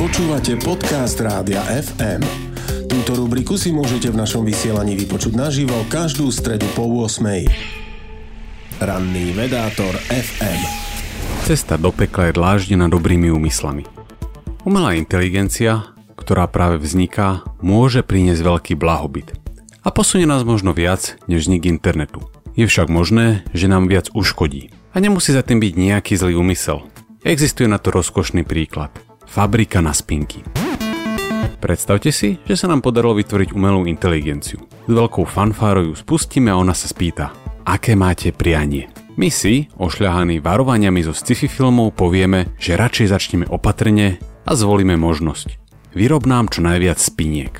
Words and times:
Počúvate 0.00 0.56
podcast 0.56 1.20
Rádia 1.20 1.60
FM. 1.60 2.24
Túto 2.88 3.20
rubriku 3.20 3.60
si 3.60 3.68
môžete 3.68 4.08
v 4.08 4.16
našom 4.16 4.48
vysielaní 4.48 4.96
vypočuť 4.96 5.36
naživo 5.36 5.76
každú 5.92 6.32
stredu 6.32 6.64
po 6.72 6.88
8. 6.88 7.20
Ranný 8.80 9.36
vedátor 9.36 9.92
FM. 10.08 10.60
Cesta 11.44 11.76
do 11.76 11.92
pekla 11.92 12.32
je 12.32 12.40
dláždená 12.40 12.88
dobrými 12.88 13.28
úmyslami. 13.28 13.84
Umelá 14.64 14.96
inteligencia, 14.96 15.92
ktorá 16.16 16.48
práve 16.48 16.80
vzniká, 16.80 17.44
môže 17.60 18.00
priniesť 18.00 18.40
veľký 18.40 18.80
blahobyt. 18.80 19.36
A 19.84 19.92
posunie 19.92 20.24
nás 20.24 20.48
možno 20.48 20.72
viac 20.72 21.20
než 21.28 21.44
vznik 21.44 21.68
internetu. 21.68 22.24
Je 22.56 22.64
však 22.64 22.88
možné, 22.88 23.44
že 23.52 23.68
nám 23.68 23.84
viac 23.84 24.08
uškodí. 24.16 24.72
A 24.96 25.04
nemusí 25.04 25.36
za 25.36 25.44
tým 25.44 25.60
byť 25.60 25.72
nejaký 25.76 26.16
zlý 26.16 26.40
úmysel. 26.40 26.88
Existuje 27.20 27.68
na 27.68 27.76
to 27.76 27.92
rozkošný 27.92 28.48
príklad. 28.48 29.09
Fabrika 29.30 29.78
na 29.78 29.94
spinky. 29.94 30.42
Predstavte 31.62 32.10
si, 32.10 32.42
že 32.42 32.58
sa 32.58 32.66
nám 32.66 32.82
podarilo 32.82 33.14
vytvoriť 33.14 33.54
umelú 33.54 33.86
inteligenciu. 33.86 34.58
S 34.58 34.90
veľkou 34.90 35.22
fanfárou 35.22 35.86
ju 35.86 35.94
spustíme 35.94 36.50
a 36.50 36.58
ona 36.58 36.74
sa 36.74 36.90
spýta, 36.90 37.30
aké 37.62 37.94
máte 37.94 38.34
prianie. 38.34 38.90
My 39.14 39.30
si, 39.30 39.70
ošľahaní 39.78 40.42
varovaniami 40.42 41.06
zo 41.06 41.14
sci-fi 41.14 41.46
filmov, 41.46 41.94
povieme, 41.94 42.58
že 42.58 42.74
radšej 42.74 43.06
začneme 43.14 43.46
opatrne 43.46 44.18
a 44.42 44.52
zvolíme 44.58 44.98
možnosť. 44.98 45.62
Vyrob 45.94 46.26
nám 46.26 46.50
čo 46.50 46.66
najviac 46.66 46.98
spiniek. 46.98 47.54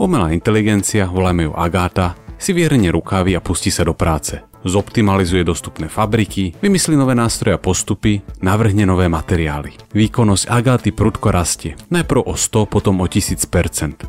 Umelá 0.00 0.32
inteligencia, 0.32 1.12
voláme 1.12 1.44
ju 1.44 1.52
Agáta, 1.52 2.16
si 2.40 2.56
vierne 2.56 2.88
rukávy 2.88 3.36
a 3.36 3.44
pustí 3.44 3.68
sa 3.68 3.84
do 3.84 3.92
práce 3.92 4.51
zoptimalizuje 4.64 5.42
dostupné 5.44 5.90
fabriky, 5.90 6.54
vymyslí 6.62 6.94
nové 6.94 7.14
nástroje 7.14 7.54
a 7.54 7.62
postupy, 7.62 8.22
navrhne 8.42 8.86
nové 8.86 9.10
materiály. 9.10 9.74
Výkonnosť 9.94 10.48
Agáty 10.48 10.90
prudko 10.94 11.34
rastie, 11.34 11.78
najprv 11.90 12.26
o 12.26 12.34
100, 12.34 12.70
potom 12.70 13.02
o 13.02 13.06
1000%. 13.06 14.06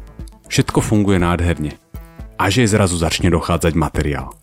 Všetko 0.49 0.79
funguje 0.85 1.17
nádherne. 1.17 1.77
Až 2.37 2.65
jej 2.65 2.69
zrazu 2.69 2.97
začne 2.97 3.33
dochádzať 3.33 3.73
materiál. 3.73 4.33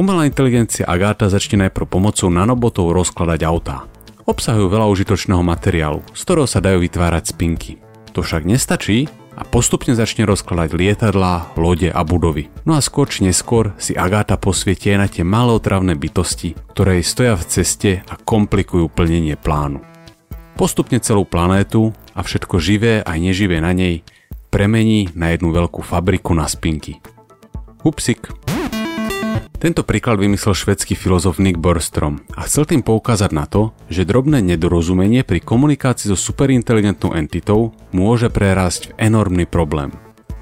Umelá 0.00 0.24
inteligencia 0.24 0.88
Agáta 0.88 1.28
začne 1.28 1.68
najprv 1.68 1.84
pomocou 1.84 2.32
nanobotov 2.32 2.96
rozkladať 2.96 3.40
autá. 3.44 3.84
Obsahujú 4.24 4.70
veľa 4.70 4.86
užitočného 4.88 5.42
materiálu, 5.44 6.00
z 6.14 6.20
ktorého 6.24 6.48
sa 6.48 6.62
dajú 6.62 6.80
vytvárať 6.80 7.36
spinky. 7.36 7.76
To 8.16 8.24
však 8.24 8.48
nestačí 8.48 9.10
a 9.36 9.42
postupne 9.46 9.94
začne 9.94 10.26
rozkladať 10.26 10.70
lietadlá, 10.74 11.54
lode 11.58 11.90
a 11.90 12.00
budovy. 12.02 12.50
No 12.66 12.74
a 12.74 12.80
skôr 12.82 13.06
či 13.10 13.26
neskôr 13.26 13.74
si 13.78 13.94
Agáta 13.94 14.34
posvietie 14.40 14.96
na 14.98 15.06
tie 15.06 15.22
malé 15.22 15.54
otravné 15.54 15.94
bytosti, 15.94 16.56
ktoré 16.74 16.98
jej 17.00 17.06
stoja 17.06 17.34
v 17.38 17.48
ceste 17.48 17.90
a 18.06 18.14
komplikujú 18.18 18.90
plnenie 18.90 19.38
plánu. 19.38 19.80
Postupne 20.58 21.00
celú 21.00 21.24
planétu 21.24 21.94
a 22.12 22.20
všetko 22.20 22.60
živé 22.60 23.00
aj 23.00 23.16
neživé 23.16 23.62
na 23.64 23.72
nej 23.72 24.04
premení 24.50 25.08
na 25.14 25.32
jednu 25.32 25.54
veľkú 25.54 25.80
fabriku 25.80 26.34
na 26.34 26.44
spinky. 26.50 26.98
Upsik. 27.80 28.28
Tento 29.60 29.84
príklad 29.84 30.16
vymyslel 30.16 30.56
švedský 30.56 30.96
filozof 30.96 31.36
Nick 31.36 31.60
Borstrom 31.60 32.24
a 32.32 32.48
chcel 32.48 32.64
tým 32.64 32.80
poukázať 32.80 33.28
na 33.36 33.44
to, 33.44 33.76
že 33.92 34.08
drobné 34.08 34.40
nedorozumenie 34.40 35.20
pri 35.20 35.44
komunikácii 35.44 36.08
so 36.08 36.16
superinteligentnou 36.16 37.12
entitou 37.12 37.76
môže 37.92 38.32
prerásť 38.32 38.88
v 38.88 39.12
enormný 39.12 39.44
problém. 39.44 39.92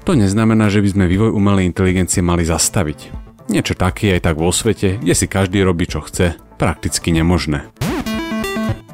To 0.07 0.15
neznamená, 0.15 0.71
že 0.71 0.79
by 0.79 0.89
sme 0.95 1.11
vývoj 1.11 1.35
umelej 1.35 1.67
inteligencie 1.67 2.23
mali 2.23 2.47
zastaviť. 2.47 3.11
Niečo 3.51 3.75
také 3.75 4.15
aj 4.15 4.31
tak 4.31 4.39
vo 4.39 4.55
svete, 4.55 5.03
kde 5.03 5.11
si 5.11 5.27
každý 5.27 5.67
robí 5.67 5.83
čo 5.83 5.99
chce, 5.99 6.39
prakticky 6.55 7.11
nemožné. 7.11 7.67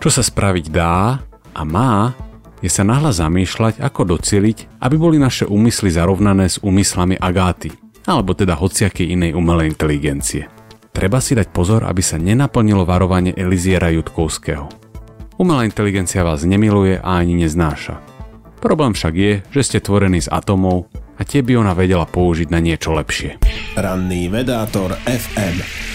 Čo 0.01 0.09
sa 0.09 0.25
spraviť 0.25 0.73
dá 0.73 1.21
a 1.53 1.61
má, 1.61 2.17
je 2.65 2.69
sa 2.73 2.81
nahlas 2.81 3.21
zamýšľať, 3.21 3.77
ako 3.77 4.17
docieliť, 4.17 4.81
aby 4.81 4.95
boli 4.97 5.21
naše 5.21 5.45
úmysly 5.45 5.93
zarovnané 5.93 6.49
s 6.49 6.57
úmyslami 6.65 7.13
Agáty– 7.21 7.77
alebo 8.05 8.37
teda 8.37 8.57
hociakej 8.57 9.13
inej 9.17 9.31
umelej 9.33 9.73
inteligencie. 9.73 10.47
Treba 10.95 11.19
si 11.19 11.35
dať 11.35 11.51
pozor, 11.51 11.83
aby 11.83 11.99
sa 11.99 12.15
nenaplnilo 12.15 12.87
varovanie 12.87 13.35
Eliziera 13.35 13.91
Jutkovského. 13.91 14.71
Umelá 15.35 15.67
inteligencia 15.67 16.23
vás 16.23 16.47
nemiluje 16.47 17.03
a 17.03 17.19
ani 17.19 17.43
neznáša. 17.43 17.99
Problém 18.63 18.95
však 18.95 19.13
je, 19.13 19.33
že 19.51 19.61
ste 19.61 19.83
tvorení 19.83 20.23
z 20.23 20.31
atomov 20.31 20.87
a 21.19 21.21
tie 21.27 21.43
by 21.43 21.59
ona 21.59 21.75
vedela 21.75 22.07
použiť 22.07 22.47
na 22.47 22.63
niečo 22.63 22.95
lepšie. 22.95 23.43
Ranný 23.75 24.31
vedátor 24.31 24.95
FM 25.03 25.94